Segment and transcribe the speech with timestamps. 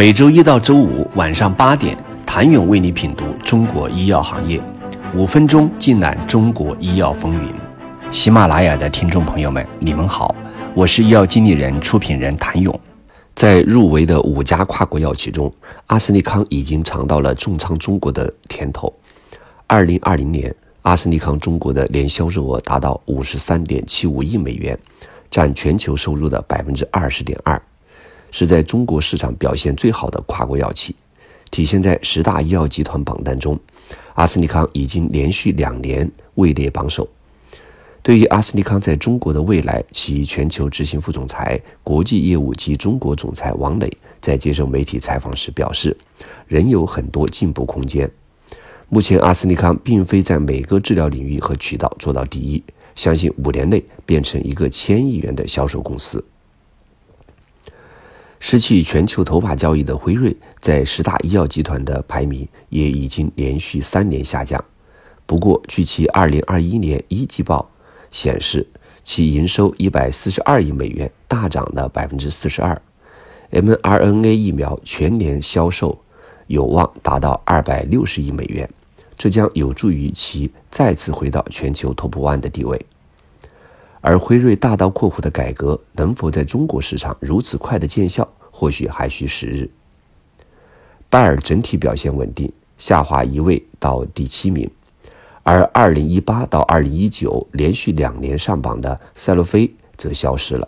[0.00, 4.58] 每周一到周五晚上八点，谭勇为你品读中国医药行业，
[5.14, 7.52] 五分钟尽览中国医药风云。
[8.10, 10.34] 喜马拉雅的听众朋友们，你们好，
[10.74, 12.80] 我是医药经理人、出品人谭勇。
[13.34, 15.52] 在入围的五家跨国药企中，
[15.88, 18.90] 阿斯利康已经尝到了重仓中国的甜头。
[19.66, 24.78] 二零二零年，阿斯利康中国的年销售额达到五十三点七五亿美元，
[25.30, 27.60] 占全球收入的百分之二十点二。
[28.30, 30.94] 是在中国市场表现最好的跨国药企，
[31.50, 33.58] 体现在十大医药集团榜单中，
[34.14, 37.08] 阿斯利康已经连续两年位列榜首。
[38.02, 45.94] 对于阿斯利康在中国的未来，其全球执行副总裁、国际业务及中国总裁王磊在接受媒体采访时表示，
[46.46, 48.10] 仍有很多进步空间。
[48.88, 52.62] 目前，阿斯利康并非在每个治疗领域和渠道做到第一，
[52.94, 56.24] 相信五年内变成一个千亿元的销售公司。
[58.40, 64.62] 失去全球头把交椅的辉瑞，在十大医药集团的排名也已经连续三年下降。
[65.26, 67.70] 不过，据其二零二一年一季报
[68.10, 68.66] 显示，
[69.04, 72.80] 其营收一百四十二亿美元，大涨了百分之四十二。
[73.52, 75.96] mRNA 疫苗全年销售
[76.46, 78.68] 有望达到二百六十亿美元，
[79.18, 82.80] 这将有助于其再次回到全球 top one 的地位。
[84.00, 89.70] 而辉瑞大刀阔斧的改革能否在中国市场如此快的见效，或许还需时日。
[91.08, 94.70] 拜耳整体表现稳定，下滑一位到第七名，
[95.42, 100.66] 而二零一八到二零一九连续两年上榜的赛洛菲则消失了。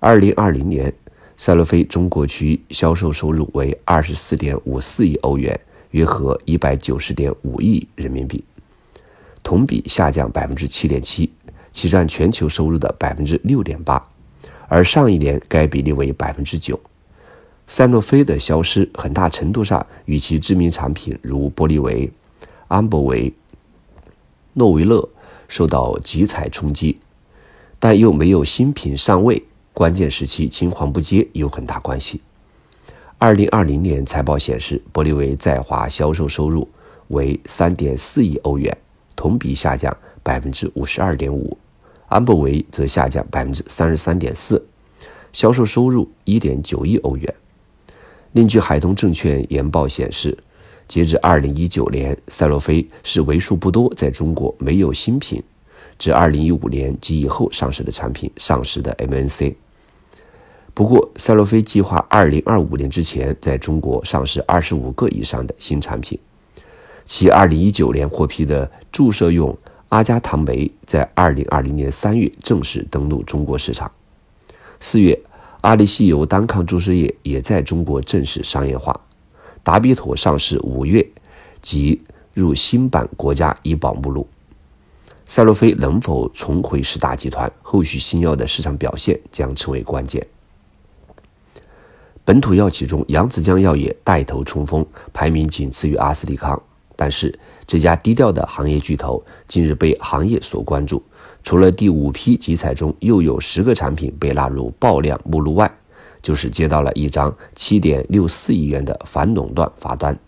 [0.00, 0.92] 二零二零年，
[1.36, 8.42] 赛洛菲中国区销售收入为二十四点五四亿欧元，约合一百九十点五亿人民币，
[9.42, 11.30] 同比下降百分之七点七。
[11.72, 14.02] 其占全球收入的百分之六点八，
[14.68, 16.78] 而上一年该比例为百分之九。
[17.66, 22.10] 赛诺菲的消失很大程度上与其知名产品如玻利维、
[22.66, 23.32] 安博维、
[24.54, 25.06] 诺维勒
[25.48, 26.98] 受到集采冲击，
[27.78, 29.42] 但又没有新品上位，
[29.74, 32.22] 关键时期青黄不接有很大关系。
[33.18, 36.66] 二零二零年财报显示，玻利维在华销售收入
[37.08, 38.74] 为三点四亿欧元，
[39.14, 41.56] 同比下降百分之五十二点五。
[42.08, 44.66] 安博维则下降百分之三十三点四，
[45.30, 47.34] 销售收入一点九亿欧元。
[48.32, 50.34] 另据海通证券研报显示，
[50.86, 55.42] 截至二零一九年，赛洛菲是为数不多在中国没有新品，
[55.98, 59.54] 至二零一五年及以后上市的产品上市的 MNC。
[60.72, 66.18] 不过，赛洛菲计划二零二五年之前在中国上市二十五个以上的新产品。
[67.04, 69.54] 其二零一九年获批的注射用。
[69.88, 73.90] 阿加糖酶在二零二零年三月正式登陆中国市场。
[74.80, 75.18] 四月，
[75.62, 79.00] 阿利西尤单抗注射液也在中国正式商业化。
[79.62, 81.06] 达比妥上市五月
[81.62, 82.02] 即
[82.34, 84.28] 入新版国家医保目录。
[85.26, 87.50] 赛洛菲能否重回十大集团？
[87.62, 90.26] 后续新药的市场表现将成为关键。
[92.24, 94.84] 本土药企中，扬子江药业带头冲锋，
[95.14, 96.62] 排名仅次于阿斯利康。
[97.00, 97.32] 但是，
[97.64, 101.00] 这家低调的行业巨头近日被行业所关注。
[101.44, 105.72] 除了第五批集采中又有十个产品被纳入爆量目录外，
[106.20, 110.18] 就是接到了一张七点六四亿元的反垄断罚单。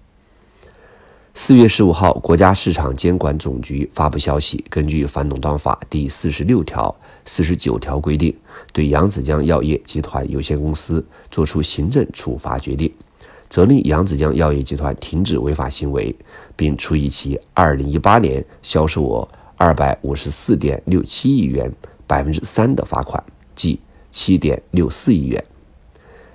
[1.34, 6.94] 四月十五号，国家市场监管总局发布消息，根据反垄断法第四十六条、
[7.24, 8.32] 四十九条规定，
[8.72, 12.92] 对扬子江药业集团有限公司作出行政处罚决定。
[13.50, 16.14] 责令扬子江药业集团停止违法行为，
[16.54, 21.70] 并处以其二零一八年销售额二百五十四点六七亿元
[22.06, 23.22] 百分之三的罚款，
[23.56, 23.80] 即
[24.12, 25.44] 七点六四亿元。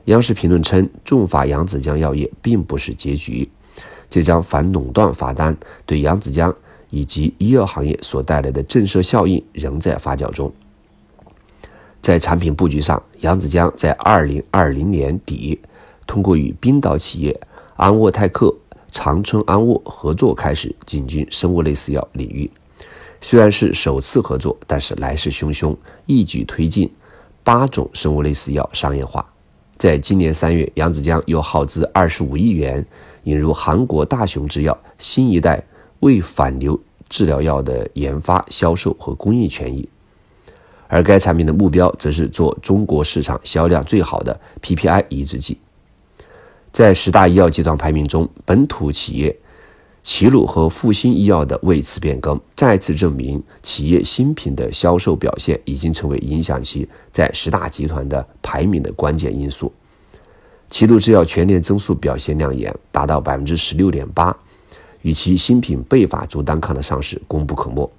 [0.05, 3.49] 央视评论称，重罚扬子江药业并不是结局，
[4.09, 5.55] 这张反垄断罚单
[5.85, 6.53] 对扬子江
[6.89, 10.51] 以及医药行业所带来的震慑效应仍在发酵中。
[12.01, 15.57] 在产品布局上，扬子江在二零二零年底。
[16.07, 17.39] 通过与冰岛企业
[17.75, 18.55] 安沃泰克、
[18.91, 22.49] 长春安沃合作，开始进军生物类似药领域。
[23.21, 25.75] 虽然是首次合作，但是来势汹汹，
[26.05, 26.91] 一举推进
[27.43, 29.25] 八种生物类似药商业化。
[29.77, 32.85] 在今年三月，扬子江又耗资二十五亿元
[33.23, 35.61] 引入韩国大雄制药新一代
[35.99, 36.79] 胃反流
[37.09, 39.89] 治疗药的研发、销售和供应权益，
[40.87, 45.57] 而该产品的目标则是做中国市场销量最好的 PPI 抑制剂。
[46.75, 49.33] 在十大医药集团排名中，本土企业
[50.03, 59.71] 齐鲁和复星医药的位次变更，再次证明企业新品的销售表现已经成为影响其在十大集团的排名的关键因素。
[60.69, 64.35] 齐鲁制药全年增速表现亮眼，达到百分之十六点八，
[65.03, 67.89] 与其新品贝法珠单抗的上市功不可没。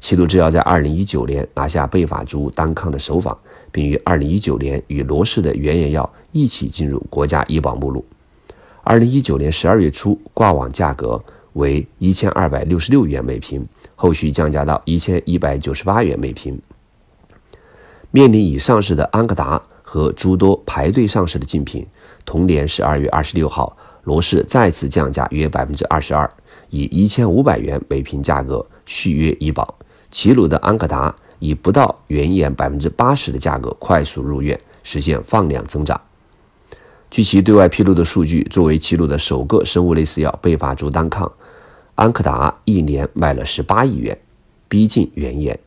[0.00, 3.36] 齐鲁制药在二零一九年拿下贝法珠单抗的首仿，
[3.70, 8.04] 并于二零一九年与罗氏的原研药一起进入国家医保目录。
[8.82, 11.22] 二零一九年十二月初挂网价格
[11.54, 13.66] 为一千二百六十六元每瓶，
[13.96, 16.60] 后续降价到一千一百九十八元每瓶。
[18.10, 19.62] 面临已上市的安克达。
[19.90, 21.86] 和诸多排队上市的竞品，
[22.26, 23.74] 同年十二月二十六号，
[24.04, 26.30] 罗氏再次降价约百分之二十二，
[26.68, 29.77] 以一千五百元每瓶价格续约医保。
[30.10, 36.00] 齐鲁的安可达以不到原研百分之八十的价格快速入院，实现放量增长。
[37.10, 41.30] 据其对外披露的数据，作为齐鲁的首个生物类似药贝法珠单抗，
[41.94, 44.18] 安可达一年卖了十八亿元，
[44.68, 45.58] 逼近原研。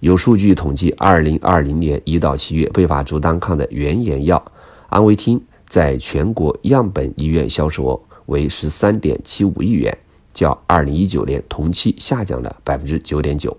[0.00, 4.42] 有数据统计，二零二零年一到七月，贝法珠单抗的原研药
[4.88, 9.96] 安维汀在全国样本医院销售额为十三点七五亿元，
[10.38, 13.56] 较二零一九年同期下降了百分之九点九。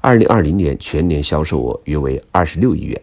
[0.00, 3.02] 二零二零年全年销售额约为二十六亿元。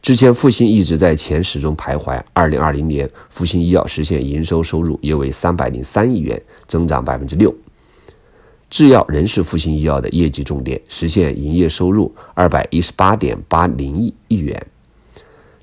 [0.00, 7.54] 之前复星一直在前十中徘徊，二零二零年复星医药实现营收收入约为三百零三亿元，增长百分之六。
[8.70, 14.66] 制药仍是复星医药的业绩重点，实现营业收入二百一十八点八零亿亿元，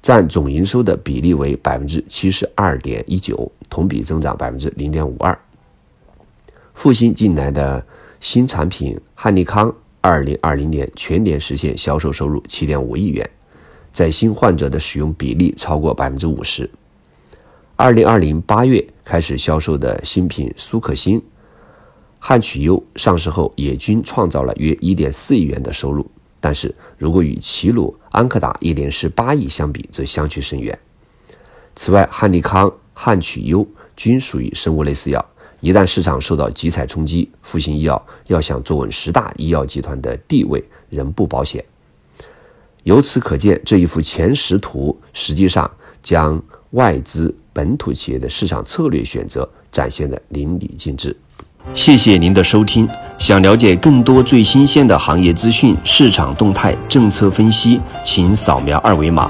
[0.02, 5.38] 占总营收的比例为百分之七十二点一九，同比增长百分之零点五二。
[6.74, 7.86] 复星近来的
[8.20, 13.30] 新产品汉利康，二零二零年全年实现销售收入七点五亿元，
[13.92, 16.70] 在新患者的使用比例超过百分之五十。
[17.76, 21.22] 二零二零八月开始销售的新品苏可欣。
[22.24, 26.06] 汉曲优上市后也均创造了约一点四亿元的收入，
[26.40, 30.78] 但是如果与齐鲁、安克达一点十八亿相比，则相去甚远。
[31.76, 35.26] 此外，汉利康、汉曲优均属于生物类似药，
[35.62, 41.64] 一旦市场受到集采冲击，复星医药要想坐稳十大医药集团的地位，仍不保险。
[42.84, 45.70] 由此可见，这一幅前十图实际上
[46.02, 46.42] 将
[46.72, 51.16] 外资、本土企业的市场策略选择展现的淋漓尽致。
[51.76, 52.90] 谢谢您的收听。
[53.20, 59.30] 想了解更多最新鲜的行业资讯、市场动态、政策分析，请扫描二维码